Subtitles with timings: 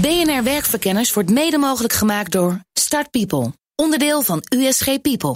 [0.00, 5.34] BNR Werkverkenners wordt mede mogelijk gemaakt door Start People, onderdeel van USG People.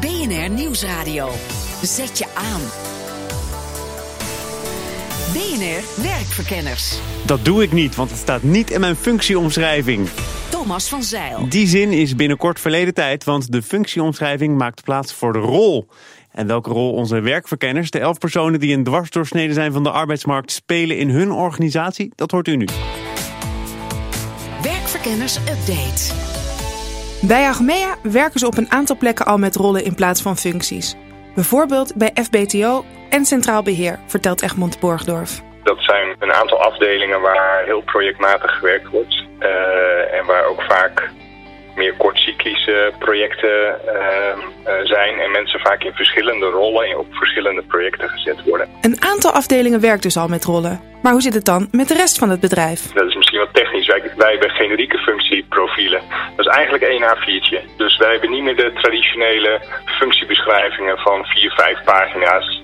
[0.00, 1.30] BNR Nieuwsradio.
[1.82, 2.60] Zet je aan.
[5.32, 6.98] BNR Werkverkenners.
[7.26, 10.08] Dat doe ik niet, want het staat niet in mijn functieomschrijving.
[10.50, 11.48] Thomas van Zeil.
[11.48, 15.88] Die zin is binnenkort verleden tijd, want de functieomschrijving maakt plaats voor de rol.
[16.30, 20.52] En welke rol onze werkverkenners, de elf personen die een dwarsdoorsnede zijn van de arbeidsmarkt,
[20.52, 22.66] spelen in hun organisatie, dat hoort u nu.
[25.04, 26.14] Werkverkenners Update.
[27.26, 30.96] Bij Agmea werken ze op een aantal plekken al met rollen in plaats van functies.
[31.34, 35.42] Bijvoorbeeld bij FBTO en Centraal Beheer, vertelt Egmond Borgdorf.
[35.62, 39.14] Dat zijn een aantal afdelingen waar heel projectmatig gewerkt wordt.
[39.40, 41.10] Uh, en waar ook vaak
[41.74, 45.18] meer kortcyclische projecten uh, zijn.
[45.18, 48.68] En mensen vaak in verschillende rollen op verschillende projecten gezet worden.
[48.80, 50.80] Een aantal afdelingen werkt dus al met rollen.
[51.02, 52.92] Maar hoe zit het dan met de rest van het bedrijf?
[52.92, 53.86] Dat misschien wat technisch.
[53.86, 56.02] Wij, wij hebben generieke functieprofielen.
[56.36, 57.76] Dat is eigenlijk één A4'tje.
[57.76, 62.62] Dus wij hebben niet meer de traditionele functiebeschrijvingen van vier, vijf pagina's.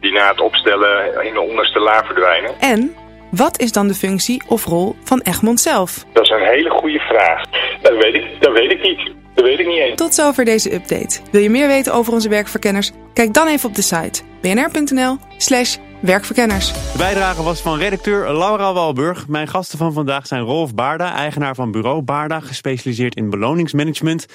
[0.00, 2.50] Die na het opstellen in de onderste la verdwijnen.
[2.60, 2.94] En
[3.30, 6.04] wat is dan de functie of rol van Egmond zelf?
[6.12, 7.42] Dat is een hele goede vraag.
[7.82, 9.12] Dat weet ik, dat weet ik niet.
[9.34, 9.96] Dat weet ik niet eens.
[9.96, 11.20] Tot zover deze update.
[11.30, 12.90] Wil je meer weten over onze werkverkenners?
[13.14, 16.72] Kijk dan even op de site bnr.nl slash werkverkenners.
[16.72, 19.28] De bijdrage was van redacteur Laura Walburg.
[19.28, 24.26] Mijn gasten van vandaag zijn Rolf Baarda, eigenaar van bureau Baarda, gespecialiseerd in beloningsmanagement.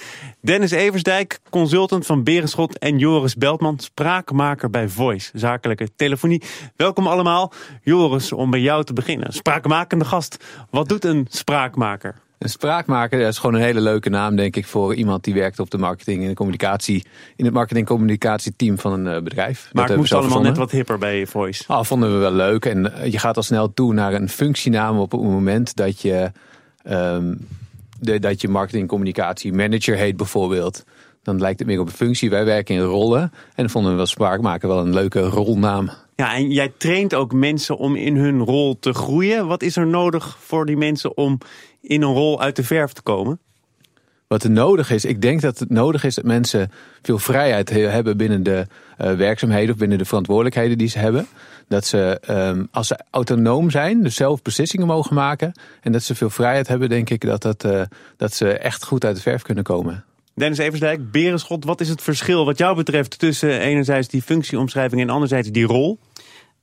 [0.41, 6.43] Dennis Eversdijk, consultant van Berenschot en Joris Beltman, spraakmaker bij Voice, zakelijke telefonie.
[6.75, 7.53] Welkom allemaal.
[7.81, 9.33] Joris, om bij jou te beginnen.
[9.33, 10.43] Spraakmakende gast.
[10.69, 12.15] Wat doet een spraakmaker?
[12.37, 15.59] Een spraakmaker dat is gewoon een hele leuke naam, denk ik, voor iemand die werkt
[15.59, 19.69] op de marketing en de communicatie, in het marketing-communicatieteam van een uh, bedrijf.
[19.73, 21.63] Maar het moest allemaal net wat hipper bij Voice.
[21.67, 22.65] Ah, vonden we wel leuk.
[22.65, 26.31] En uh, je gaat al snel toe naar een functienaam op het moment dat je,
[26.89, 27.47] um,
[27.99, 30.83] de, dat je marketing-communicatie manager heet bijvoorbeeld.
[31.23, 32.29] Dan lijkt het meer op een functie.
[32.29, 33.21] Wij werken in rollen.
[33.21, 35.89] En dan vonden we wel spraakmaker wel een leuke rolnaam.
[36.15, 39.47] Ja, en jij traint ook mensen om in hun rol te groeien.
[39.47, 41.37] Wat is er nodig voor die mensen om
[41.83, 43.39] in een rol uit de verf te komen?
[44.27, 46.71] Wat er nodig is, ik denk dat het nodig is dat mensen
[47.01, 48.67] veel vrijheid hebben binnen de
[49.01, 51.27] uh, werkzaamheden of binnen de verantwoordelijkheden die ze hebben.
[51.67, 55.51] Dat ze, um, als ze autonoom zijn, dus zelf beslissingen mogen maken.
[55.81, 57.81] En dat ze veel vrijheid hebben, denk ik, dat, dat, uh,
[58.17, 60.03] dat ze echt goed uit de verf kunnen komen.
[60.35, 65.09] Dennis Eversdijk, Berenschot, wat is het verschil wat jou betreft tussen enerzijds die functieomschrijving en
[65.09, 65.99] anderzijds die rol?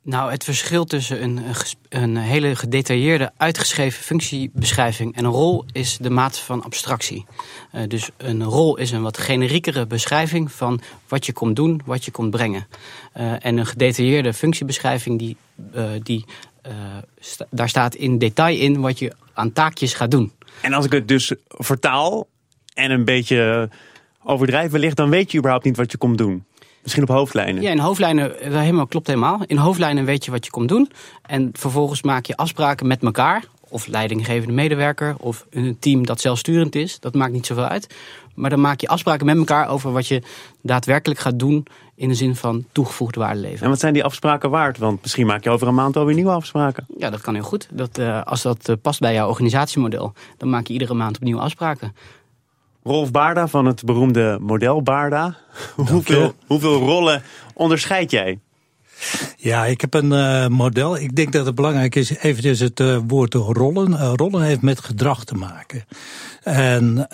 [0.02, 1.40] Nou, het verschil tussen een,
[1.88, 7.26] een hele gedetailleerde, uitgeschreven functiebeschrijving en een rol is de mate van abstractie.
[7.74, 12.04] Uh, dus een rol is een wat generiekere beschrijving van wat je komt doen, wat
[12.04, 12.66] je komt brengen.
[13.16, 15.36] Uh, en een gedetailleerde functiebeschrijving, die,
[15.74, 16.24] uh, die,
[17.50, 20.32] daar staat in detail in wat je aan taakjes gaat doen.
[20.60, 22.28] En als ik het dus vertaal
[22.74, 23.70] en een beetje
[24.24, 26.44] overdrijven ligt, dan weet je überhaupt niet wat je komt doen.
[26.82, 27.62] Misschien op hoofdlijnen.
[27.62, 29.40] Ja, in hoofdlijnen dat helemaal, klopt helemaal.
[29.46, 30.90] In hoofdlijnen weet je wat je komt doen.
[31.26, 33.44] En vervolgens maak je afspraken met elkaar.
[33.68, 35.14] Of leidinggevende medewerker.
[35.18, 37.00] Of een team dat zelfsturend is.
[37.00, 37.94] Dat maakt niet zoveel uit.
[38.34, 40.22] Maar dan maak je afspraken met elkaar over wat je
[40.62, 41.66] daadwerkelijk gaat doen.
[41.94, 43.62] In de zin van toegevoegde waarde leveren.
[43.64, 44.78] En wat zijn die afspraken waard?
[44.78, 46.86] Want misschien maak je over een maand alweer nieuwe afspraken.
[46.98, 47.68] Ja, dat kan heel goed.
[47.72, 50.12] Dat, uh, als dat uh, past bij jouw organisatiemodel.
[50.36, 51.94] Dan maak je iedere maand opnieuw afspraken.
[52.90, 55.36] Rolf Baarda van het beroemde model Baarda.
[55.90, 57.22] Hoeveel, hoeveel rollen
[57.54, 58.38] onderscheid jij?
[59.36, 60.96] Ja, ik heb een uh, model.
[60.96, 63.90] Ik denk dat het belangrijk is, eventjes het uh, woord rollen.
[63.90, 65.84] Uh, rollen heeft met gedrag te maken.
[66.42, 67.06] En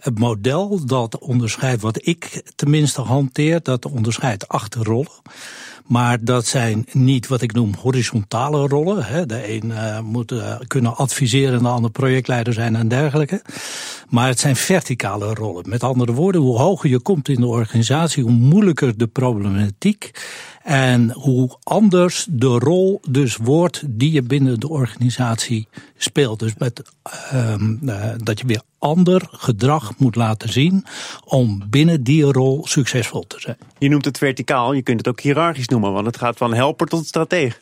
[0.00, 5.20] het model dat onderscheidt, wat ik tenminste hanteer, dat onderscheidt acht rollen.
[5.86, 9.28] Maar dat zijn niet wat ik noem horizontale rollen.
[9.28, 9.72] De een
[10.04, 10.34] moet
[10.66, 13.42] kunnen adviseren en de ander projectleider zijn en dergelijke.
[14.08, 15.68] Maar het zijn verticale rollen.
[15.68, 20.10] Met andere woorden, hoe hoger je komt in de organisatie, hoe moeilijker de problematiek.
[20.62, 26.38] En hoe anders de rol dus wordt die je binnen de organisatie speelt.
[26.38, 26.82] Dus met,
[27.34, 30.84] um, uh, dat je weer ander gedrag moet laten zien
[31.24, 33.56] om binnen die rol succesvol te zijn.
[33.78, 36.86] Je noemt het verticaal, je kunt het ook hiërarchisch noemen, want het gaat van helper
[36.86, 37.60] tot strateeg.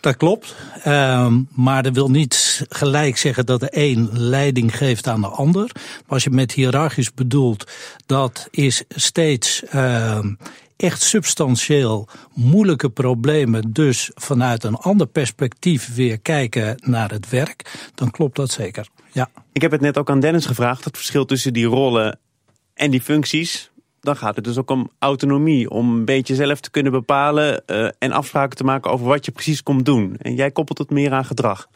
[0.00, 0.54] Dat klopt,
[0.86, 5.70] um, maar dat wil niet gelijk zeggen dat de een leiding geeft aan de ander.
[5.74, 7.70] Maar als je met hiërarchisch bedoelt,
[8.06, 10.38] dat is steeds um,
[10.80, 18.10] echt substantieel moeilijke problemen, dus vanuit een ander perspectief weer kijken naar het werk, dan
[18.10, 18.88] klopt dat zeker.
[19.12, 19.30] Ja.
[19.52, 22.18] Ik heb het net ook aan Dennis gevraagd, het verschil tussen die rollen
[22.74, 23.70] en die functies.
[24.00, 27.88] Dan gaat het dus ook om autonomie, om een beetje zelf te kunnen bepalen uh,
[27.98, 30.16] en afspraken te maken over wat je precies komt doen.
[30.18, 31.68] En jij koppelt het meer aan gedrag.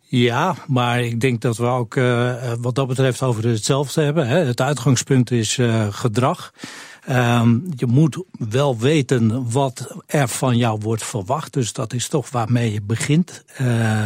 [0.00, 4.26] Ja, maar ik denk dat we ook uh, wat dat betreft over hetzelfde hebben.
[4.28, 4.38] Hè.
[4.38, 6.52] Het uitgangspunt is uh, gedrag.
[7.10, 11.52] Um, je moet wel weten wat er van jou wordt verwacht.
[11.52, 13.44] Dus dat is toch waarmee je begint.
[13.60, 14.02] Uh,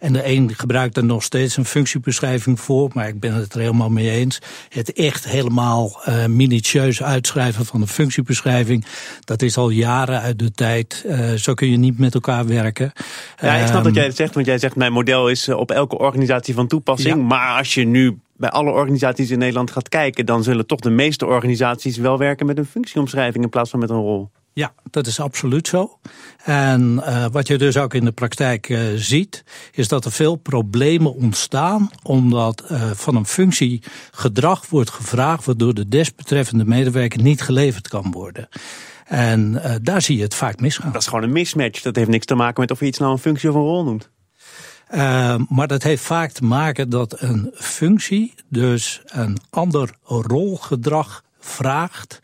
[0.00, 2.90] en de een gebruikt er nog steeds een functiebeschrijving voor.
[2.92, 4.38] Maar ik ben het er helemaal mee eens.
[4.68, 8.84] Het echt helemaal uh, minutieus uitschrijven van een functiebeschrijving.
[9.24, 11.04] Dat is al jaren uit de tijd.
[11.06, 12.92] Uh, zo kun je niet met elkaar werken.
[13.40, 14.34] Ja, ik snap dat jij het zegt.
[14.34, 17.16] Want jij zegt mijn model is op elke organisatie van toepassing.
[17.16, 17.22] Ja.
[17.22, 20.26] Maar als je nu bij alle organisaties in Nederland gaat kijken...
[20.26, 23.44] dan zullen toch de meeste organisaties wel werken met een functieomschrijving...
[23.44, 24.30] in plaats van met een rol.
[24.52, 25.98] Ja, dat is absoluut zo.
[26.44, 30.36] En uh, wat je dus ook in de praktijk uh, ziet, is dat er veel
[30.36, 37.42] problemen ontstaan, omdat uh, van een functie gedrag wordt gevraagd, waardoor de desbetreffende medewerker niet
[37.42, 38.48] geleverd kan worden.
[39.04, 40.92] En daar zie je het vaak misgaan.
[40.92, 41.82] Dat is gewoon een mismatch.
[41.82, 43.84] Dat heeft niks te maken met of je iets nou een functie of een rol
[43.84, 44.10] noemt.
[44.90, 52.20] Uh, maar dat heeft vaak te maken dat een functie dus een ander rolgedrag vraagt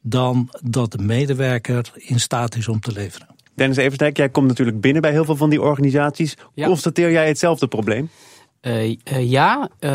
[0.00, 3.26] dan dat de medewerker in staat is om te leveren.
[3.54, 6.36] Dennis Eversdijk, jij komt natuurlijk binnen bij heel veel van die organisaties.
[6.54, 6.66] Ja.
[6.66, 8.10] Constateer jij hetzelfde probleem?
[8.62, 8.96] Uh, uh,
[9.30, 9.90] ja, uh,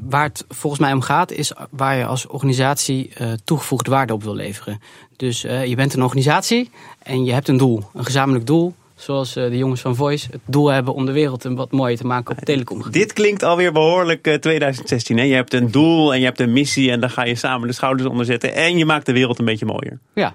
[0.00, 3.12] waar het volgens mij om gaat is waar je als organisatie
[3.44, 4.80] toegevoegde waarde op wil leveren.
[5.16, 6.70] Dus je bent een organisatie
[7.02, 10.68] en je hebt een doel, een gezamenlijk doel zoals de jongens van Voice, het doel
[10.68, 12.92] hebben om de wereld een wat mooier te maken op telecomgebied.
[12.92, 15.16] Dit klinkt alweer behoorlijk 2016.
[15.16, 15.24] Hè?
[15.24, 17.74] Je hebt een doel en je hebt een missie en daar ga je samen de
[17.74, 18.54] schouders onder zetten.
[18.54, 19.98] En je maakt de wereld een beetje mooier.
[20.14, 20.34] Ja,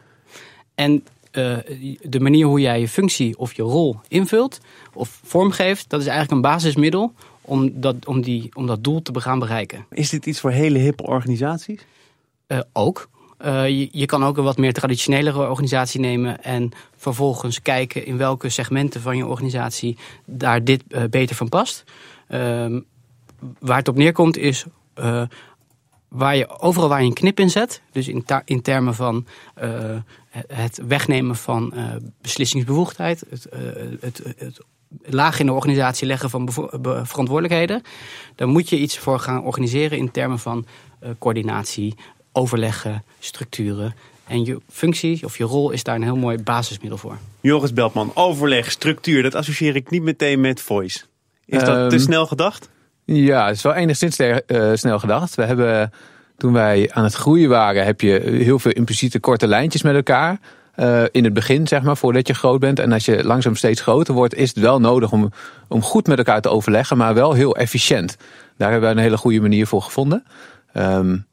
[0.76, 1.58] en uh,
[2.02, 4.60] de manier hoe jij je functie of je rol invult
[4.94, 9.22] of vormgeeft, dat is eigenlijk een basismiddel om dat, om die, om dat doel te
[9.22, 9.86] gaan bereiken.
[9.90, 11.86] Is dit iets voor hele hippe organisaties?
[12.48, 13.10] Uh, ook.
[13.42, 18.50] Uh, je, kan ook een wat meer traditionelere organisatie nemen en vervolgens kijken in welke
[18.50, 21.84] segmenten van je organisatie daar dit uh, beter van past.
[22.30, 22.80] Uh,
[23.60, 24.66] waar het op neerkomt is
[25.00, 25.22] uh,
[26.08, 29.26] waar je, overal waar je een knip in zet, dus in, in termen van
[30.48, 31.74] het wegnemen van
[32.22, 33.48] beslissingsbevoegdheid, het,
[34.00, 34.60] het, het
[35.02, 36.50] laag in de organisatie leggen van
[37.06, 37.82] verantwoordelijkheden,
[38.36, 40.66] dan moet je iets voor gaan organiseren in termen van
[41.20, 41.96] coördinatie,
[42.36, 43.96] overleggen, structuren.
[44.28, 47.18] En je functie of je rol is daar een heel mooi basismiddel voor.
[47.42, 51.00] Joris Beltman, overleg, structuur, dat associeer ik niet meteen met voice.
[51.46, 52.70] Is dat um, te snel gedacht?
[53.04, 54.36] Ja, het is wel enigszins uh,
[54.74, 55.36] snel gedacht.
[55.36, 55.92] We hebben,
[56.38, 60.40] toen wij aan het groeien waren, heb je heel veel impliciete korte lijntjes met elkaar.
[60.80, 62.80] Uh, in het begin, zeg maar, voordat je groot bent.
[62.80, 65.32] En als je langzaam steeds groter wordt, is het wel nodig om,
[65.68, 68.18] om goed met elkaar te overleggen, maar wel heel efficiënt.
[68.58, 70.24] Daar hebben we een hele goede manier voor gevonden.
[70.74, 71.26] Um,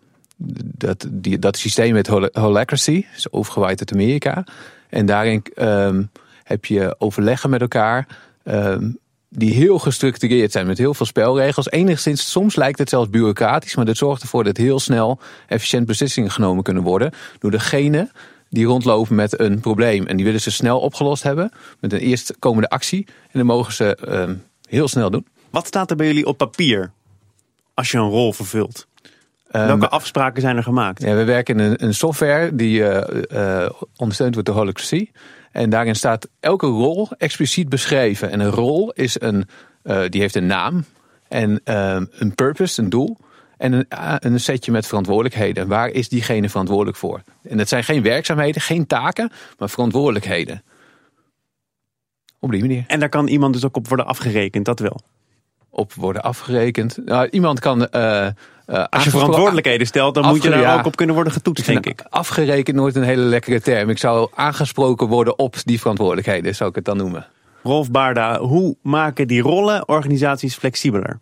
[0.65, 4.45] dat, die, dat systeem met Holacracy, is overgewaaid uit Amerika.
[4.89, 6.11] En daarin um,
[6.45, 8.07] heb je overleggen met elkaar.
[8.45, 8.99] Um,
[9.29, 11.71] die heel gestructureerd zijn met heel veel spelregels.
[11.71, 16.31] Enigszins, soms lijkt het zelfs bureaucratisch, maar dat zorgt ervoor dat heel snel efficiënt beslissingen
[16.31, 17.13] genomen kunnen worden.
[17.39, 18.11] Door degene
[18.49, 20.07] die rondlopen met een probleem.
[20.07, 23.07] En die willen ze snel opgelost hebben met een eerstkomende actie.
[23.07, 25.27] En dan mogen ze um, heel snel doen.
[25.51, 26.93] Wat staat er bij jullie op papier
[27.75, 28.87] als je een rol vervult?
[29.53, 31.03] Welke afspraken zijn er gemaakt?
[31.03, 33.01] Ja, we werken in een, een software die uh,
[33.31, 35.11] uh, ondersteund wordt door Holacracy.
[35.51, 38.31] En daarin staat elke rol expliciet beschreven.
[38.31, 39.49] En een rol is een,
[39.85, 40.85] uh, die heeft een naam
[41.29, 43.17] en een purpose, een doel.
[43.57, 43.87] En een,
[44.19, 45.69] een setje met verantwoordelijkheden.
[45.69, 47.23] Waar is diegene verantwoordelijk voor?
[47.43, 50.63] En dat zijn geen werkzaamheden, geen taken, maar verantwoordelijkheden.
[52.39, 52.85] Op die manier.
[52.87, 55.01] En daar kan iemand dus ook op worden afgerekend, dat wel?
[55.71, 56.99] Op worden afgerekend.
[57.05, 57.89] Nou, iemand kan
[58.67, 61.67] uh, Als je verantwoordelijkheden stelt, dan moet je daar ja, ook op kunnen worden getoetst,
[61.67, 62.05] denk ik.
[62.09, 63.91] Afgerekend nooit een hele lekkere term.
[63.91, 67.27] Ik zou aangesproken worden op die verantwoordelijkheden, zou ik het dan noemen.
[67.63, 71.19] Rolf Baarda, hoe maken die rollen organisaties flexibeler?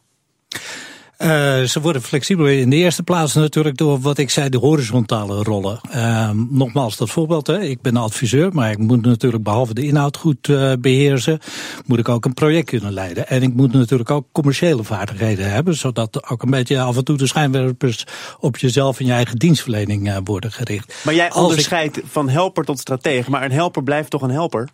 [1.23, 5.43] Uh, ze worden flexibeler in de eerste plaats natuurlijk door wat ik zei, de horizontale
[5.43, 5.81] rollen.
[5.95, 7.61] Uh, nogmaals, dat voorbeeld, hè.
[7.61, 11.39] ik ben adviseur, maar ik moet natuurlijk behalve de inhoud goed uh, beheersen,
[11.87, 13.29] moet ik ook een project kunnen leiden.
[13.29, 17.17] En ik moet natuurlijk ook commerciële vaardigheden hebben, zodat ook een beetje af en toe
[17.17, 18.05] de schijnwerpers
[18.39, 20.95] op jezelf en je eigen dienstverlening uh, worden gericht.
[21.05, 22.05] Maar jij onderscheidt ik...
[22.07, 24.69] van helper tot stratege, maar een helper blijft toch een helper?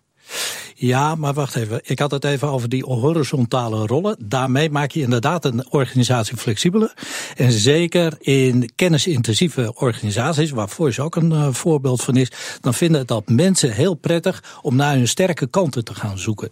[0.79, 1.81] Ja, maar wacht even.
[1.83, 4.17] Ik had het even over die horizontale rollen.
[4.19, 6.93] Daarmee maak je inderdaad een organisatie flexibeler.
[7.37, 12.31] En zeker in kennisintensieve organisaties, waar Voice ook een uh, voorbeeld van is,
[12.61, 16.49] dan vinden dat mensen heel prettig om naar hun sterke kanten te gaan zoeken.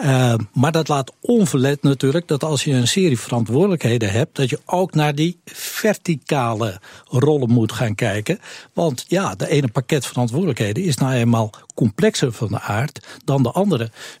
[0.00, 4.60] Uh, maar dat laat onverlet natuurlijk dat als je een serie verantwoordelijkheden hebt, dat je
[4.64, 8.38] ook naar die verticale rollen moet gaan kijken.
[8.72, 13.52] Want ja, de ene pakket verantwoordelijkheden is nou eenmaal complexer van de aard dan de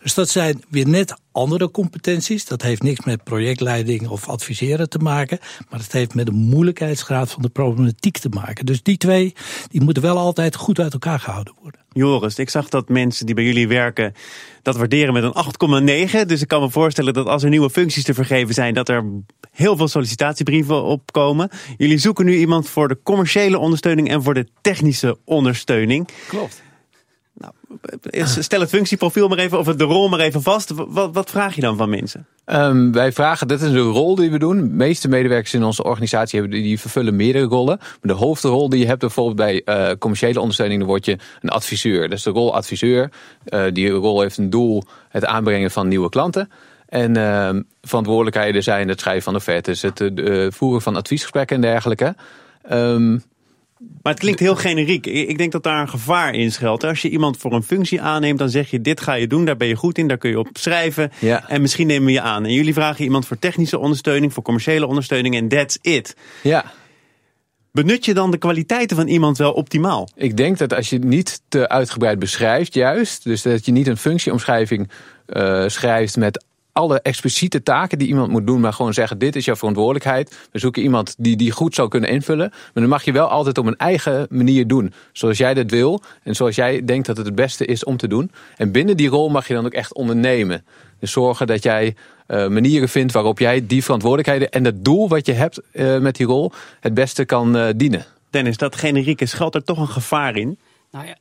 [0.02, 2.44] Dus dat zijn weer net andere competenties.
[2.44, 5.38] Dat heeft niks met projectleiding of adviseren te maken.
[5.70, 8.66] Maar het heeft met de moeilijkheidsgraad van de problematiek te maken.
[8.66, 9.34] Dus die twee
[9.68, 11.80] die moeten wel altijd goed uit elkaar gehouden worden.
[11.92, 14.12] Joris, ik zag dat mensen die bij jullie werken
[14.62, 16.26] dat waarderen met een 8,9.
[16.26, 19.04] Dus ik kan me voorstellen dat als er nieuwe functies te vergeven zijn, dat er
[19.50, 21.50] heel veel sollicitatiebrieven opkomen.
[21.76, 26.08] Jullie zoeken nu iemand voor de commerciële ondersteuning en voor de technische ondersteuning.
[26.28, 26.62] Klopt.
[27.34, 27.52] Nou,
[28.24, 30.70] stel het functieprofiel maar even, of de rol maar even vast.
[30.70, 32.26] Wat, wat vraag je dan van mensen?
[32.46, 34.56] Um, wij vragen, dat is de rol die we doen.
[34.56, 37.76] De meeste medewerkers in onze organisatie hebben, die vervullen meerdere rollen.
[37.78, 41.48] Maar de hoofdrol die je hebt bijvoorbeeld bij uh, commerciële ondersteuning, dan word je een
[41.48, 42.08] adviseur.
[42.08, 43.10] Dat is de rol adviseur.
[43.48, 46.50] Uh, die rol heeft een doel, het aanbrengen van nieuwe klanten.
[46.88, 47.50] En uh,
[47.82, 52.14] verantwoordelijkheden zijn het schrijven van offertes, het uh, voeren van adviesgesprekken en dergelijke.
[52.72, 53.22] Um,
[53.78, 55.06] maar het klinkt heel generiek.
[55.06, 56.84] Ik denk dat daar een gevaar in schuilt.
[56.84, 59.56] Als je iemand voor een functie aanneemt, dan zeg je: dit ga je doen, daar
[59.56, 61.12] ben je goed in, daar kun je op schrijven.
[61.18, 61.48] Ja.
[61.48, 62.44] En misschien nemen we je aan.
[62.44, 66.16] En jullie vragen iemand voor technische ondersteuning, voor commerciële ondersteuning en that's it.
[66.42, 66.72] Ja.
[67.72, 70.08] Benut je dan de kwaliteiten van iemand wel optimaal?
[70.16, 73.86] Ik denk dat als je het niet te uitgebreid beschrijft, juist, dus dat je niet
[73.86, 74.90] een functieomschrijving
[75.26, 79.44] uh, schrijft met alle expliciete taken die iemand moet doen, maar gewoon zeggen: dit is
[79.44, 80.48] jouw verantwoordelijkheid.
[80.52, 82.48] We zoeken iemand die die goed zou kunnen invullen.
[82.50, 84.92] Maar dan mag je wel altijd op een eigen manier doen.
[85.12, 88.08] Zoals jij dat wil en zoals jij denkt dat het het beste is om te
[88.08, 88.30] doen.
[88.56, 90.64] En binnen die rol mag je dan ook echt ondernemen.
[90.98, 91.96] Dus zorgen dat jij
[92.28, 96.16] uh, manieren vindt waarop jij die verantwoordelijkheden en het doel wat je hebt uh, met
[96.16, 98.04] die rol het beste kan uh, dienen.
[98.30, 100.58] Dennis, dat generieke schuilt er toch een gevaar in?
[100.90, 101.16] Nou ja,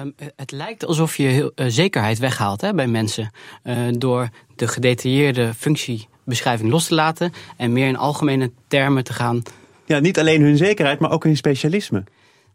[0.00, 3.30] Um, het lijkt alsof je heel, uh, zekerheid weghaalt hè, bij mensen.
[3.64, 9.42] Uh, door de gedetailleerde functiebeschrijving los te laten en meer in algemene termen te gaan.
[9.86, 12.04] Ja, niet alleen hun zekerheid, maar ook hun specialisme.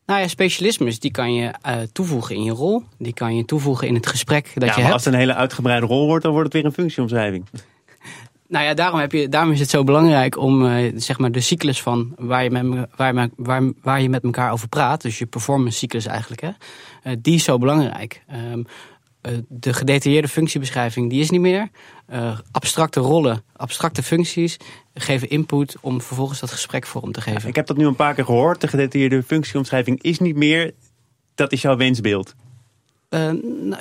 [0.05, 2.83] Nou ja, specialismes die kan je uh, toevoegen in je rol.
[2.97, 4.93] Die kan je toevoegen in het gesprek dat ja, je hebt.
[4.93, 7.45] als het een hele uitgebreide rol wordt, dan wordt het weer een functieomschrijving.
[8.49, 11.39] Nou ja, daarom, heb je, daarom is het zo belangrijk om uh, zeg maar de
[11.39, 15.25] cyclus van waar je, met, waar, waar, waar je met elkaar over praat, dus je
[15.25, 18.23] performance cyclus eigenlijk, hè, uh, die is zo belangrijk.
[18.53, 18.65] Um,
[19.21, 21.69] uh, de gedetailleerde functiebeschrijving die is niet meer.
[22.51, 24.57] abstracte rollen, abstracte functies
[24.93, 27.41] geven input om vervolgens dat gesprek vorm te geven.
[27.41, 28.61] Ja, ik heb dat nu een paar keer gehoord.
[28.61, 30.73] De gedetailleerde functieomschrijving is niet meer.
[31.35, 32.35] Dat is jouw wensbeeld.
[33.09, 33.29] Uh,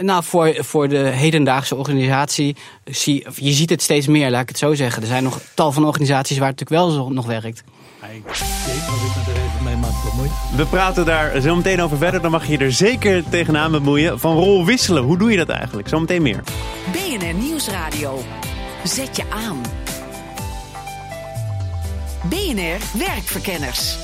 [0.00, 4.58] nou, voor, voor de hedendaagse organisatie, zie, je ziet het steeds meer, laat ik het
[4.58, 5.02] zo zeggen.
[5.02, 7.64] Er zijn nog tal van organisaties waar het natuurlijk wel zo nog werkt.
[8.02, 10.32] Ik denk dat ik me er even mee mag bemoeien.
[10.56, 12.23] We praten daar zo meteen over verder.
[12.23, 14.20] Dan mag je er zeker tegenaan bemoeien.
[14.20, 15.88] Van rol wisselen, hoe doe je dat eigenlijk?
[15.88, 16.42] Zometeen meer.
[16.92, 18.18] BNR Nieuwsradio.
[18.85, 19.61] Zet je aan.
[22.28, 23.97] BNR Werkverkenners.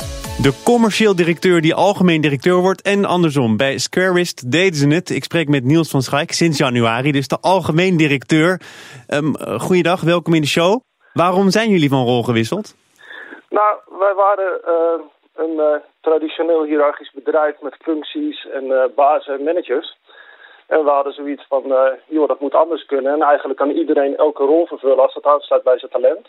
[0.42, 3.56] De commercieel directeur die algemeen directeur wordt en andersom.
[3.56, 5.10] Bij Squarist deden ze het.
[5.10, 8.60] Ik spreek met Niels van Schaik sinds januari, dus de algemeen directeur.
[9.08, 10.80] Um, goeiedag, welkom in de show.
[11.12, 12.74] Waarom zijn jullie van rol gewisseld?
[13.50, 19.44] Nou, wij waren uh, een uh, traditioneel hiërarchisch bedrijf met functies en uh, bazen en
[19.44, 19.96] managers.
[20.66, 21.62] En we hadden zoiets van,
[22.08, 23.12] joh, dat moet anders kunnen.
[23.12, 26.26] En eigenlijk kan iedereen elke rol vervullen als het aansluit bij zijn talent.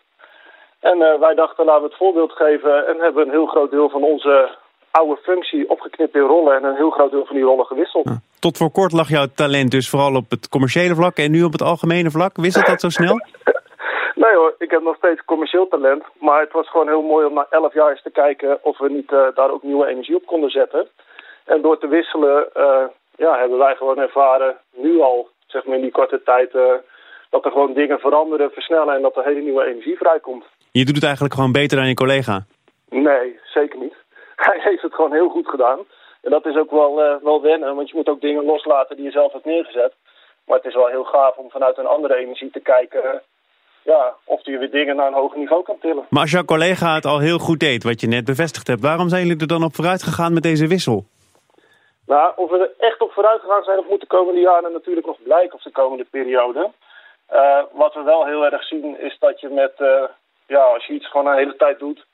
[0.92, 3.89] En uh, wij dachten, laten we het voorbeeld geven en hebben een heel groot deel
[3.89, 4.50] van onze
[4.92, 8.08] oude functie opgeknipt in rollen en een heel groot deel van die rollen gewisseld.
[8.10, 8.20] Ja.
[8.39, 11.51] Tot voor kort lag jouw talent dus vooral op het commerciële vlak en nu op
[11.51, 12.36] het algemene vlak.
[12.36, 13.15] Wisselt dat zo snel?
[14.24, 17.34] nee hoor, ik heb nog steeds commercieel talent, maar het was gewoon heel mooi om
[17.34, 20.25] na elf jaar eens te kijken of we niet uh, daar ook nieuwe energie op
[20.25, 20.88] konden zetten.
[21.46, 25.82] En door te wisselen, uh, ja, hebben wij gewoon ervaren, nu al, zeg maar in
[25.82, 26.51] die korte tijd,
[27.30, 30.46] dat er gewoon dingen veranderen, versnellen en dat er hele nieuwe energie vrijkomt.
[30.79, 32.46] Je doet het eigenlijk gewoon beter dan je collega?
[32.89, 33.96] Nee, zeker niet.
[34.48, 35.79] Hij heeft het gewoon heel goed gedaan.
[36.22, 39.05] En dat is ook wel, uh, wel wennen, want je moet ook dingen loslaten die
[39.05, 39.94] je zelf hebt neergezet.
[40.46, 43.03] Maar het is wel heel gaaf om vanuit een andere energie te kijken...
[43.03, 43.12] Uh,
[43.84, 46.05] ja, of je weer dingen naar een hoger niveau kan tillen.
[46.10, 48.82] Maar als jouw collega het al heel goed deed, wat je net bevestigd hebt...
[48.82, 51.05] waarom zijn jullie er dan op vooruit gegaan met deze wissel?
[52.05, 55.05] Nou, of we er echt op vooruit gegaan zijn, dat moet de komende jaren natuurlijk
[55.08, 55.55] nog blijken...
[55.55, 56.72] of de komende periode.
[57.34, 59.74] Uh, wat we wel heel erg zien is dat je met
[60.48, 62.06] ja, als je iets gewoon een hele tijd doet,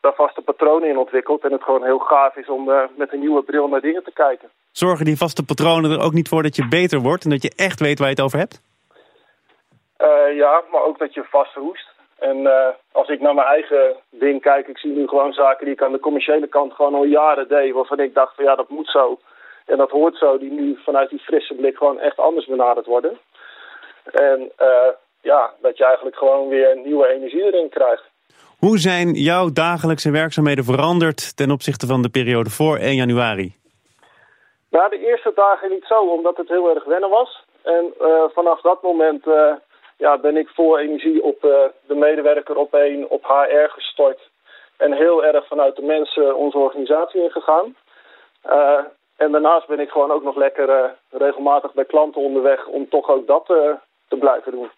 [0.00, 1.44] daar vaste patronen in ontwikkelt.
[1.44, 4.12] En het gewoon heel gaaf is om uh, met een nieuwe bril naar dingen te
[4.12, 4.48] kijken.
[4.72, 7.52] Zorgen die vaste patronen er ook niet voor dat je beter wordt en dat je
[7.56, 8.60] echt weet waar je het over hebt?
[9.98, 11.94] Uh, ja, maar ook dat je vast roest.
[12.18, 15.74] En uh, als ik naar mijn eigen ding kijk, ik zie nu gewoon zaken die
[15.74, 17.72] ik aan de commerciële kant gewoon al jaren deed.
[17.72, 19.18] Waarvan ik dacht van ja, dat moet zo.
[19.66, 23.18] En dat hoort zo, die nu vanuit die frisse blik gewoon echt anders benaderd worden.
[24.12, 24.88] En uh,
[25.26, 28.04] ja, dat je eigenlijk gewoon weer nieuwe energie erin krijgt.
[28.58, 33.54] Hoe zijn jouw dagelijkse werkzaamheden veranderd ten opzichte van de periode voor 1 januari?
[34.70, 37.44] Nou, de eerste dagen niet zo, omdat het heel erg wennen was.
[37.62, 37.92] En
[38.34, 39.24] vanaf dat moment
[39.96, 41.40] ja, ben ik vol energie op
[41.86, 44.20] de medewerker op één, op HR gestort.
[44.76, 47.76] En heel erg vanuit de mensen onze organisatie ingegaan.
[49.16, 53.26] en daarnaast ben ik gewoon ook nog lekker regelmatig bij klanten onderweg om toch ook
[53.26, 53.44] dat
[54.08, 54.70] te blijven doen.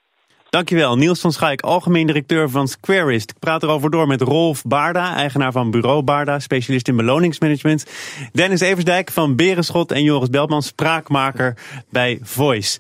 [0.51, 3.31] Dankjewel, Niels van Schaik, algemeen directeur van Squarist.
[3.31, 7.87] Ik praat erover door met Rolf Baarda, eigenaar van Bureau Baarda, specialist in beloningsmanagement.
[8.33, 11.57] Dennis Eversdijk van Berenschot en Joris Beltman, spraakmaker
[11.91, 12.79] bij Voice.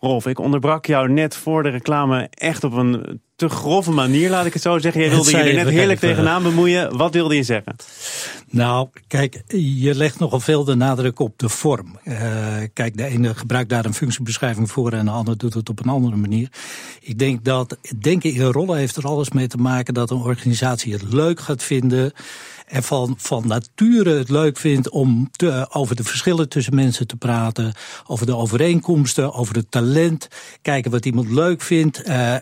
[0.00, 4.46] Rolf, ik onderbrak jou net voor de reclame echt op een te grove manier, laat
[4.46, 5.00] ik het zo zeggen.
[5.00, 6.96] Jij wilde je er net heerlijk tegenaan bemoeien.
[6.96, 7.76] Wat wilde je zeggen?
[8.50, 11.98] Nou, kijk, je legt nogal veel de nadruk op de vorm.
[12.04, 12.16] Uh,
[12.72, 15.90] kijk, de ene gebruikt daar een functiebeschrijving voor en de ander doet het op een
[15.90, 16.48] andere manier.
[17.00, 20.92] Ik denk dat denken in rollen heeft er alles mee te maken dat een organisatie
[20.92, 22.12] het leuk gaat vinden
[22.72, 27.16] en van, van nature het leuk vindt om te, over de verschillen tussen mensen te
[27.16, 27.72] praten,
[28.06, 30.28] over de overeenkomsten, over het talent,
[30.62, 32.08] kijken wat iemand leuk vindt.
[32.08, 32.34] Uh,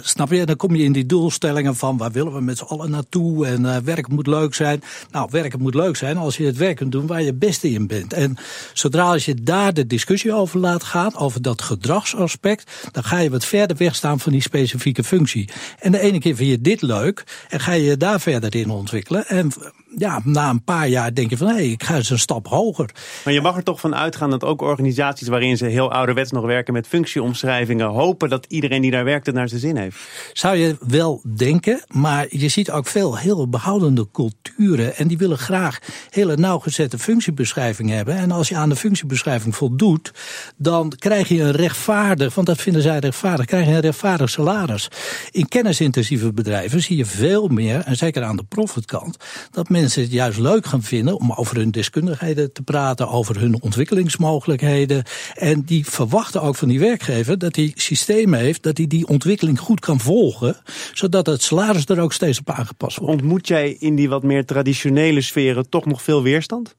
[0.00, 0.40] snap je?
[0.40, 3.46] En dan kom je in die doelstellingen van waar willen we met z'n allen naartoe
[3.46, 4.82] en uh, werken moet leuk zijn.
[5.10, 7.70] Nou, werken moet leuk zijn als je het werk kunt doen waar je het beste
[7.70, 8.12] in bent.
[8.12, 8.36] En
[8.72, 13.30] zodra als je daar de discussie over laat gaan, over dat gedragsaspect, dan ga je
[13.30, 15.48] wat verder wegstaan van die specifieke functie.
[15.78, 19.26] En de ene keer vind je dit leuk en ga je daar verder in ontwikkelen.
[19.26, 19.89] En them.
[19.96, 22.48] Ja, na een paar jaar denk je van hé, hey, ik ga eens een stap
[22.48, 22.90] hoger.
[23.24, 26.44] Maar je mag er toch van uitgaan dat ook organisaties waarin ze heel ouderwets nog
[26.44, 29.96] werken met functieomschrijvingen, hopen dat iedereen die daar werkt het naar zijn zin heeft.
[30.32, 35.38] Zou je wel denken, maar je ziet ook veel heel behoudende culturen en die willen
[35.38, 35.78] graag
[36.10, 38.16] hele nauwgezette functiebeschrijvingen hebben.
[38.16, 40.12] En als je aan de functiebeschrijving voldoet,
[40.56, 44.88] dan krijg je een rechtvaardig, want dat vinden zij rechtvaardig, krijg je een rechtvaardig salaris.
[45.30, 49.16] In kennisintensieve bedrijven zie je veel meer, en zeker aan de profitkant,
[49.50, 53.62] dat mensen het juist leuk gaan vinden om over hun deskundigheden te praten, over hun
[53.62, 55.04] ontwikkelingsmogelijkheden.
[55.34, 59.58] En die verwachten ook van die werkgever dat hij systemen heeft, dat hij die ontwikkeling
[59.58, 60.56] goed kan volgen,
[60.92, 63.12] zodat het salaris er ook steeds op aangepast wordt.
[63.12, 66.74] Ontmoet jij in die wat meer traditionele sferen toch nog veel weerstand?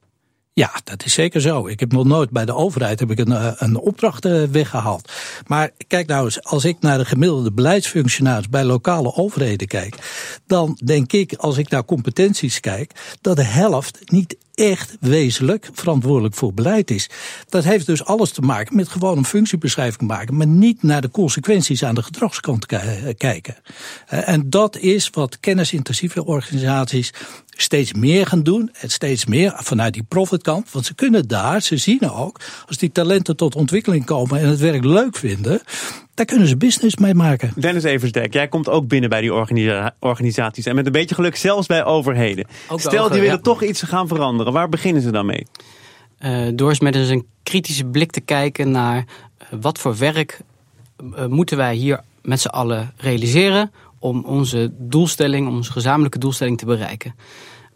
[0.54, 1.66] Ja, dat is zeker zo.
[1.66, 5.12] Ik heb nog nooit bij de overheid heb ik een, eh, een opdracht eh, weggehaald.
[5.46, 9.96] Maar kijk nou eens, als ik naar de gemiddelde beleidsfunctionaris bij lokale overheden kijk,
[10.46, 16.34] dan denk ik, als ik naar competenties kijk, dat de helft niet echt wezenlijk verantwoordelijk
[16.34, 17.10] voor beleid is.
[17.48, 21.10] Dat heeft dus alles te maken met gewoon een functiebeschrijving maken, maar niet naar de
[21.10, 22.66] consequenties aan de gedragskant
[23.16, 23.56] kijken.
[24.06, 27.12] Eh, en dat is wat kennisintensieve organisaties
[27.62, 28.70] steeds meer gaan doen.
[28.72, 30.70] En steeds meer vanuit die profitkant.
[30.70, 34.58] Want ze kunnen daar, ze zien ook, als die talenten tot ontwikkeling komen en het
[34.58, 35.60] werk leuk vinden,
[36.14, 37.52] daar kunnen ze business mee maken.
[37.56, 39.32] Dennis Eversdijk, jij komt ook binnen bij die
[39.98, 40.66] organisaties.
[40.66, 42.46] En met een beetje geluk zelfs bij overheden.
[42.76, 44.52] Stel, die willen toch iets gaan veranderen.
[44.52, 45.46] Waar beginnen ze dan mee?
[46.24, 49.04] Uh, door eens met eens een kritische blik te kijken naar uh,
[49.60, 50.40] wat voor werk
[51.02, 56.66] uh, moeten wij hier met z'n allen realiseren om onze doelstelling, onze gezamenlijke doelstelling te
[56.66, 57.14] bereiken.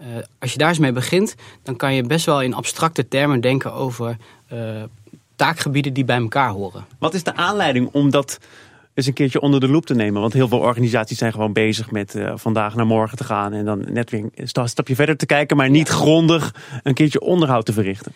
[0.01, 0.07] Uh,
[0.38, 3.72] als je daar eens mee begint, dan kan je best wel in abstracte termen denken
[3.72, 4.16] over
[4.53, 4.83] uh,
[5.37, 6.85] taakgebieden die bij elkaar horen.
[6.99, 8.38] Wat is de aanleiding om dat
[8.94, 10.20] eens een keertje onder de loep te nemen?
[10.20, 13.64] Want heel veel organisaties zijn gewoon bezig met uh, vandaag naar morgen te gaan en
[13.64, 17.72] dan net weer een stapje verder te kijken, maar niet grondig een keertje onderhoud te
[17.72, 18.12] verrichten.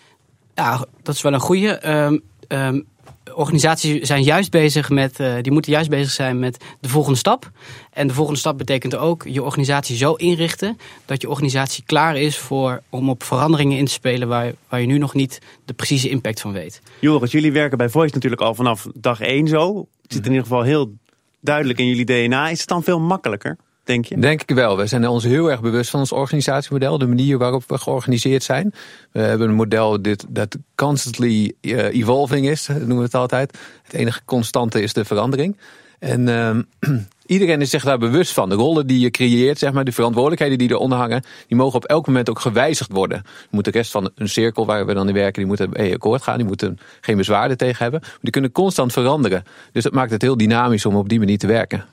[0.54, 1.88] Ja, dat is wel een goede.
[1.90, 2.87] Um, um,
[3.35, 7.50] organisaties zijn juist bezig met, uh, die moeten juist bezig zijn met de volgende stap.
[7.92, 12.38] En de volgende stap betekent ook je organisatie zo inrichten dat je organisatie klaar is
[12.38, 16.09] voor, om op veranderingen in te spelen waar, waar je nu nog niet de precieze
[16.09, 16.83] impact van weet.
[17.00, 19.87] Joris, jullie werken bij Voice natuurlijk al vanaf dag één zo.
[20.02, 20.92] Het zit in ieder geval heel
[21.40, 22.48] duidelijk in jullie DNA.
[22.48, 23.56] Is het dan veel makkelijker?
[23.90, 24.18] Denk je?
[24.18, 24.76] Denk ik wel.
[24.76, 28.74] We zijn ons heel erg bewust van ons organisatiemodel, de manier waarop we georganiseerd zijn.
[29.12, 33.59] We hebben een model dit, dat constantly uh, evolving is, noemen we het altijd.
[33.83, 35.57] Het enige constante is de verandering.
[35.98, 36.57] En uh,
[37.26, 38.48] iedereen is zich daar bewust van.
[38.48, 41.85] De rollen die je creëert, zeg maar, de verantwoordelijkheden die eronder hangen, die mogen op
[41.85, 43.22] elk moment ook gewijzigd worden.
[43.50, 46.22] moet de rest van een cirkel waar we dan in werken, die moeten bij akkoord
[46.22, 48.03] gaan, die moeten geen bezwaarden tegen hebben.
[48.20, 49.44] Die kunnen constant veranderen.
[49.72, 51.85] Dus dat maakt het heel dynamisch om op die manier te werken.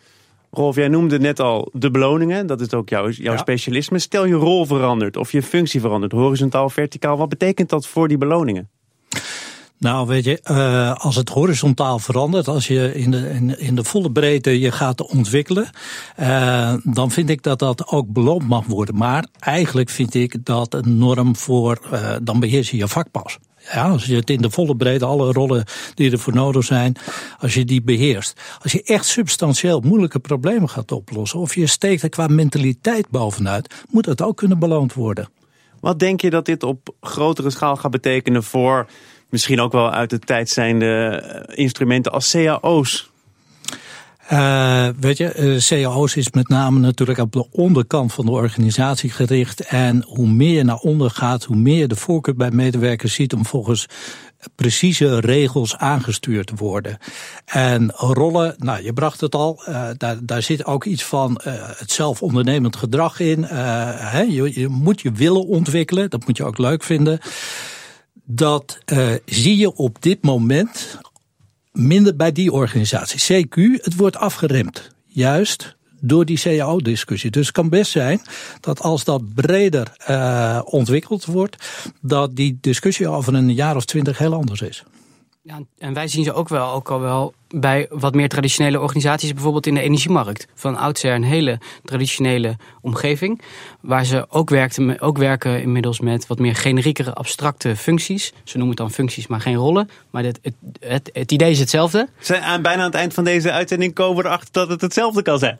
[0.52, 2.48] Rolf, jij noemde net al de beloningen.
[2.48, 4.00] Dat is ook jouw, jouw specialisme.
[4.00, 7.18] Stel je rol verandert of je functie verandert, horizontaal, verticaal.
[7.18, 8.70] Wat betekent dat voor die beloningen?
[9.80, 13.84] Nou, weet je, uh, als het horizontaal verandert, als je in de, in, in de
[13.84, 15.70] volle breedte je gaat ontwikkelen,
[16.20, 18.96] uh, dan vind ik dat dat ook beloond mag worden.
[18.96, 23.38] Maar eigenlijk vind ik dat een norm voor, uh, dan beheers je je vak pas.
[23.74, 26.96] Ja, als je het in de volle breedte, alle rollen die ervoor nodig zijn,
[27.40, 28.42] als je die beheerst.
[28.62, 33.74] Als je echt substantieel moeilijke problemen gaat oplossen, of je steekt er qua mentaliteit bovenuit,
[33.90, 35.30] moet dat ook kunnen beloond worden.
[35.80, 38.88] Wat denk je dat dit op grotere schaal gaat betekenen voor
[39.30, 41.22] Misschien ook wel uit de tijd zijn de
[41.56, 43.12] instrumenten als cao's.
[44.32, 49.10] Uh, weet je, uh, cao's is met name natuurlijk op de onderkant van de organisatie
[49.10, 49.60] gericht.
[49.62, 53.34] En hoe meer je naar onder gaat, hoe meer je de voorkeur bij medewerkers ziet
[53.34, 53.86] om volgens
[54.56, 56.98] precieze regels aangestuurd te worden.
[57.46, 61.42] En rollen, nou je bracht het al, uh, daar, daar zit ook iets van
[61.78, 63.40] het zelfondernemend gedrag in.
[64.30, 67.20] Je, je moet je willen ontwikkelen, dat moet je ook leuk vinden.
[68.24, 68.78] Dat
[69.26, 71.00] zie je op dit moment
[71.78, 73.46] minder bij die organisatie.
[73.46, 74.90] CQ, het wordt afgeremd.
[75.06, 77.32] Juist door die CAO-discussie.
[77.32, 78.22] Dus het kan best zijn
[78.60, 81.66] dat als dat breder uh, ontwikkeld wordt,
[82.02, 84.84] dat die discussie over een jaar of twintig heel anders is.
[85.42, 89.34] Ja, en wij zien ze ook wel, ook al wel bij wat meer traditionele organisaties,
[89.34, 90.48] bijvoorbeeld in de energiemarkt.
[90.54, 93.42] Van oudsher een hele traditionele omgeving.
[93.82, 98.34] Waar ze ook, werkten, ook werken inmiddels met wat meer generiekere abstracte functies.
[98.44, 99.90] Ze noemen het dan functies, maar geen rollen.
[100.10, 102.08] Maar het, het, het, het idee is hetzelfde.
[102.20, 105.22] Zijn aan bijna aan het eind van deze uitzending komen we erachter dat het hetzelfde
[105.22, 105.60] kan zijn.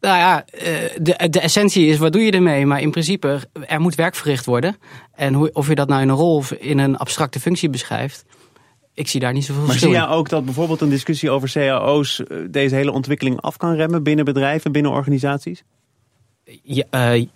[0.00, 0.44] Nou ja,
[1.00, 2.66] de, de essentie is, wat doe je ermee?
[2.66, 4.76] Maar in principe, er moet werk verricht worden.
[5.14, 8.24] En hoe, of je dat nou in een rol of in een abstracte functie beschrijft
[8.96, 11.50] ik zie daar niet zoveel verschil Maar zie jij ook dat bijvoorbeeld een discussie over
[11.52, 15.62] cao's deze hele ontwikkeling af kan remmen binnen bedrijven, binnen organisaties?
[16.62, 17.26] Ja, uh,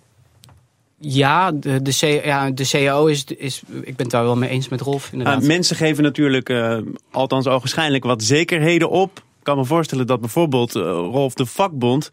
[0.97, 3.61] ja, de, de, C, ja, de CAO is, is.
[3.67, 5.09] Ik ben het daar wel mee eens met Rolf.
[5.11, 5.41] Inderdaad.
[5.41, 6.77] Uh, mensen geven natuurlijk, uh,
[7.11, 9.17] althans ogenschijnlijk, wat zekerheden op.
[9.17, 12.09] Ik kan me voorstellen dat bijvoorbeeld Rolf de vakbond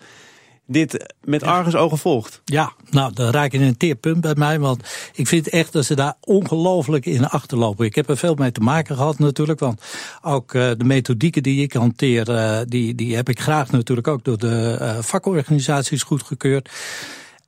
[0.70, 2.40] dit met argusogen volgt.
[2.44, 4.58] Ja, nou, dan raak je in een teerpunt bij mij.
[4.58, 7.86] Want ik vind echt dat ze daar ongelooflijk in achterlopen.
[7.86, 9.60] Ik heb er veel mee te maken gehad natuurlijk.
[9.60, 9.82] Want
[10.22, 14.24] ook uh, de methodieken die ik hanteer, uh, die, die heb ik graag natuurlijk ook
[14.24, 16.70] door de uh, vakorganisaties goedgekeurd.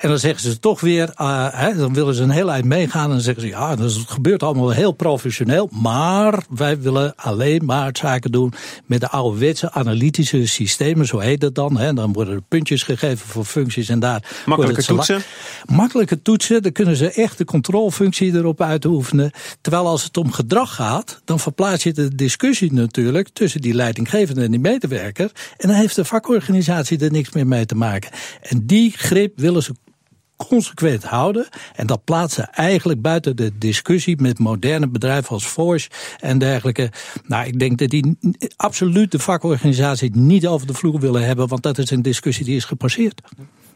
[0.00, 3.04] En dan zeggen ze toch weer, uh, hè, dan willen ze een heel eind meegaan.
[3.04, 5.68] En dan zeggen ze, ja, dus het gebeurt allemaal heel professioneel.
[5.72, 8.52] Maar wij willen alleen maar zaken doen
[8.86, 11.06] met de ouderwetse analytische systemen.
[11.06, 11.78] Zo heet het dan.
[11.78, 11.92] Hè.
[11.92, 14.42] Dan worden er puntjes gegeven voor functies en daar...
[14.46, 15.22] Makkelijke toetsen?
[15.66, 19.30] Makkelijke toetsen, dan kunnen ze echt de controlefunctie erop uitoefenen.
[19.60, 23.28] Terwijl als het om gedrag gaat, dan verplaats je de discussie natuurlijk...
[23.32, 25.30] tussen die leidinggevende en die medewerker.
[25.56, 28.10] En dan heeft de vakorganisatie er niks meer mee te maken.
[28.42, 29.72] En die grip willen ze
[30.48, 31.48] consequent houden.
[31.74, 36.90] En dat plaatsen eigenlijk buiten de discussie met moderne bedrijven als Forge en dergelijke.
[37.26, 38.16] Nou, ik denk dat die
[38.56, 42.56] absoluut de vakorganisatie niet over de vloer willen hebben, want dat is een discussie die
[42.56, 43.20] is gepasseerd.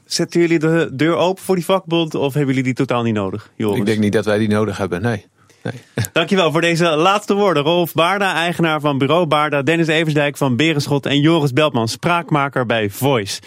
[0.04, 3.50] Zetten jullie de deur open voor die vakbond of hebben jullie die totaal niet nodig?
[3.56, 3.78] Joris?
[3.78, 5.26] Ik denk niet dat wij die nodig hebben, nee.
[5.64, 5.80] Nee.
[6.12, 7.62] Dankjewel voor deze laatste woorden.
[7.62, 12.90] Rolf Baarda, eigenaar van Bureau Baarda, Dennis Eversdijk van Berenschot en Joris Beltman, spraakmaker bij
[12.90, 13.40] Voice.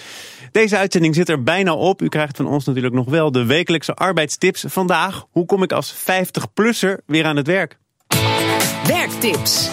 [0.51, 2.01] Deze uitzending zit er bijna op.
[2.01, 4.63] U krijgt van ons natuurlijk nog wel de wekelijkse arbeidstips.
[4.67, 7.77] Vandaag, hoe kom ik als 50-plusser weer aan het werk?
[8.87, 9.69] Werktips.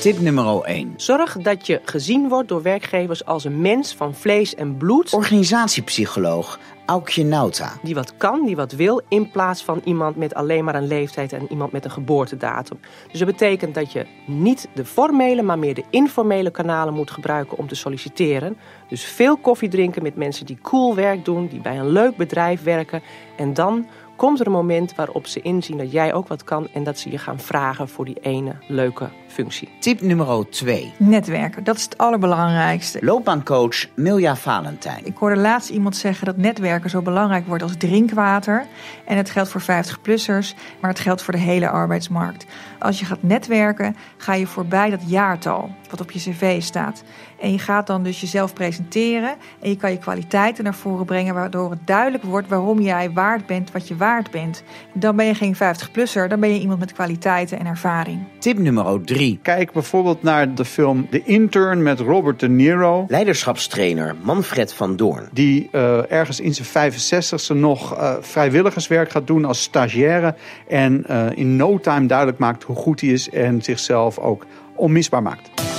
[0.00, 0.94] Tip nummer 1.
[0.96, 5.12] Zorg dat je gezien wordt door werkgevers als een mens van vlees en bloed.
[5.12, 7.72] Organisatiepsycholoog Aukje Nauta.
[7.82, 11.32] Die wat kan, die wat wil, in plaats van iemand met alleen maar een leeftijd
[11.32, 12.78] en iemand met een geboortedatum.
[13.10, 17.58] Dus dat betekent dat je niet de formele, maar meer de informele kanalen moet gebruiken
[17.58, 18.56] om te solliciteren.
[18.88, 22.62] Dus veel koffie drinken met mensen die cool werk doen, die bij een leuk bedrijf
[22.62, 23.02] werken.
[23.36, 26.84] En dan komt er een moment waarop ze inzien dat jij ook wat kan en
[26.84, 29.68] dat ze je gaan vragen voor die ene leuke functie.
[29.78, 30.92] Tip nummer 2.
[30.96, 32.98] Netwerken, dat is het allerbelangrijkste.
[33.02, 35.06] Loopbaancoach Milja Valentijn.
[35.06, 38.66] Ik hoorde laatst iemand zeggen dat netwerken zo belangrijk wordt als drinkwater.
[39.06, 42.46] En het geldt voor 50-plussers, maar het geldt voor de hele arbeidsmarkt.
[42.78, 47.02] Als je gaat netwerken, ga je voorbij dat jaartal wat op je cv staat.
[47.40, 51.34] En je gaat dan dus jezelf presenteren en je kan je kwaliteiten naar voren brengen,
[51.34, 54.62] waardoor het duidelijk wordt waarom jij waard bent wat je waard bent.
[54.94, 58.24] Dan ben je geen 50-plusser, dan ben je iemand met kwaliteiten en ervaring.
[58.38, 59.25] Tip nummer 3.
[59.34, 63.04] Kijk bijvoorbeeld naar de film The Intern met Robert De Niro.
[63.08, 65.28] Leiderschapstrainer Manfred van Doorn.
[65.32, 70.34] Die uh, ergens in zijn 65ste nog uh, vrijwilligerswerk gaat doen als stagiaire.
[70.68, 75.22] En uh, in no time duidelijk maakt hoe goed hij is en zichzelf ook onmisbaar
[75.22, 75.75] maakt.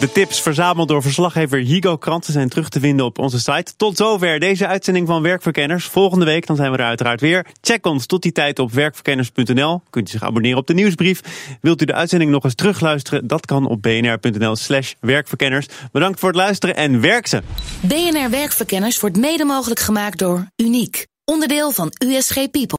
[0.00, 3.72] De tips verzameld door verslaggever Higo Kranten zijn terug te vinden op onze site.
[3.76, 5.84] Tot zover deze uitzending van Werkverkenners.
[5.84, 7.46] Volgende week dan zijn we er uiteraard weer.
[7.60, 9.82] Check ons tot die tijd op werkverkenners.nl.
[9.90, 11.20] Kunt u zich abonneren op de nieuwsbrief.
[11.60, 13.26] Wilt u de uitzending nog eens terugluisteren?
[13.26, 15.66] Dat kan op bnr.nl slash werkverkenners.
[15.92, 17.42] Bedankt voor het luisteren en werk ze!
[17.80, 21.06] BNR Werkverkenners wordt mede mogelijk gemaakt door Uniek.
[21.24, 22.78] Onderdeel van USG People.